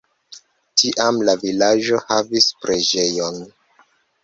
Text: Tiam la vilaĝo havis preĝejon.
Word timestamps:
Tiam 0.81 1.19
la 1.27 1.35
vilaĝo 1.43 2.01
havis 2.07 2.49
preĝejon. 2.65 3.41